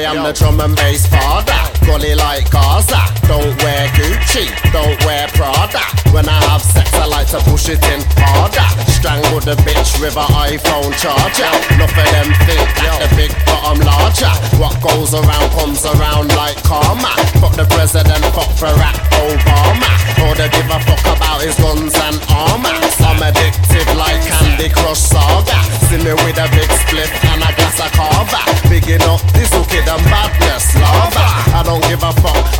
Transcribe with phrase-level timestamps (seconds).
[0.00, 1.58] am the drum and bass father.
[1.84, 2.94] Gully like Gaza.
[2.94, 3.18] Ah.
[3.28, 5.84] Don't wear Gucci, don't wear Prada.
[6.12, 8.64] When I have sex, I like to push it in harder.
[8.90, 11.50] Strangle the bitch with an iPhone charger.
[11.74, 14.32] Enough of them think that the big bottom larger.
[14.56, 17.17] What goes around comes around like karma.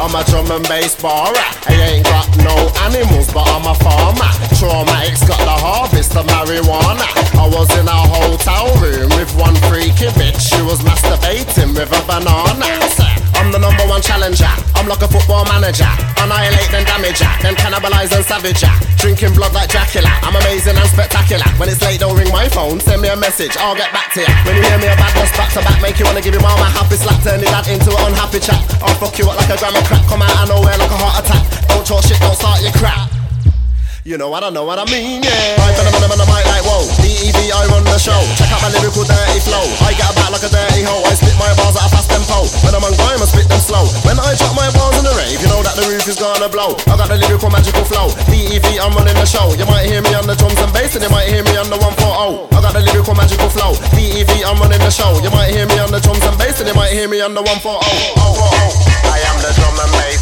[0.08, 1.36] I'm a drum and bass barer.
[1.68, 4.32] I ain't got no animals, but I'm a farmer.
[4.56, 7.04] Traumatics got the harvest of marijuana.
[7.36, 10.40] I was in a hotel room with one freaky bitch.
[10.40, 12.77] She was masturbating with a banana.
[14.88, 15.86] Like a football manager.
[16.16, 18.72] Annihilate then damage ya, then cannibalize and savage ya.
[18.96, 20.08] Drinking blood like Dracula.
[20.24, 21.44] I'm amazing and spectacular.
[21.60, 22.80] When it's late, don't ring my phone.
[22.80, 24.32] Send me a message, I'll get back to ya.
[24.48, 26.42] When you hear me a bad boss back to back, make you wanna give your
[26.42, 28.64] mom a happy slap, turn it that into an unhappy chat.
[28.80, 30.08] I'll fuck you up like a grammar crap.
[30.08, 31.44] Come out of nowhere like a heart attack.
[31.68, 33.12] Don't talk shit, don't start your crap.
[34.08, 35.60] You know I don't know what I mean, yeah.
[35.60, 36.88] I put them on the mic like whoa.
[37.04, 38.16] DEV, I run the show.
[38.40, 39.67] Check out my lyrical dirty flow.
[46.08, 46.72] Is gonna blow.
[46.88, 48.08] I got the lyrical magical flow.
[48.32, 49.52] DEV, I'm running the show.
[49.60, 51.68] You might hear me on the drums and bass, and you might hear me on
[51.68, 52.48] the 140.
[52.56, 53.76] I got the lyrical magical flow.
[53.92, 55.20] DEV, I'm running the show.
[55.20, 57.34] You might hear me on the drums and bass, and you might hear me on
[57.34, 57.84] the 140.
[57.84, 60.17] I am the drum and bass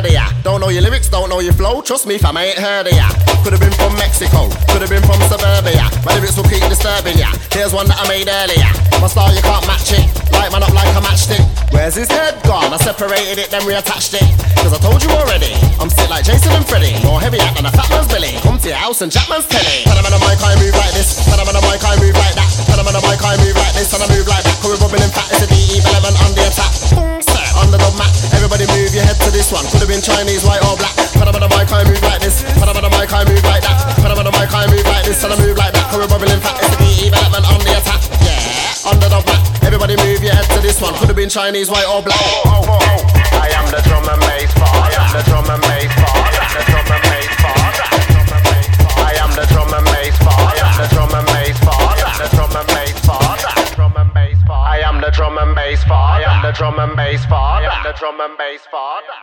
[0.00, 0.42] a third of ya.
[0.42, 1.82] Don't know your lyrics, don't know your flow.
[1.82, 3.08] Trust me, fam, I ain't heard of ya.
[3.44, 5.88] Could have been from Mexico, could have been from suburbia.
[6.04, 7.32] My lyrics will keep disturbing ya.
[7.52, 8.70] Here's one that I made earlier.
[9.00, 10.04] My style, you can't match it.
[10.32, 11.44] Light man up like a matchstick.
[11.72, 12.72] Where's his head gone?
[12.72, 14.24] I separated it, then reattached it.
[14.60, 16.92] Cause I told you already, I'm sick like Jason and Freddy.
[17.04, 18.36] More heavy act than a fat man's belly.
[18.44, 19.84] Come to your house and Jackman's telly.
[19.88, 21.20] Put 'em on the mic, I move like this.
[21.28, 22.50] Put 'em on the mic, I move like that.
[22.68, 23.92] Put 'em on the mic, I move like this.
[23.92, 24.56] And I move like that.
[24.60, 26.99] Cause we're bubbling fat, it's a DE element on the attack.
[29.52, 29.66] One.
[29.70, 30.94] Could have been Chinese, white or black.
[31.18, 32.42] Put 'em on the mic, I move like this.
[32.58, 33.76] Put 'em on the mic, I move like that.
[33.98, 35.22] Put 'em on the mic, I move like this.
[35.24, 35.92] And I move like that.
[35.92, 38.00] We're bubbling fat, it's a DE element on the attack.
[38.22, 39.42] Yeah, underdog Mac.
[39.62, 40.94] Everybody move your head to this one.
[40.98, 42.18] Could have been Chinese, white or black.
[42.18, 44.86] I am the drum and bass father.
[44.86, 46.42] I am the drum and bass father.
[46.54, 47.86] The drum and bass father.
[49.10, 50.54] I am the drum and bass father.
[50.54, 52.08] I am the drum and bass father.
[52.20, 53.50] The drum and bass father.
[53.76, 54.70] Drum and bass father.
[54.70, 56.26] I am the drum and bass father.
[56.26, 57.70] I am the drum and bass father.
[57.84, 59.16] The drum and bass father.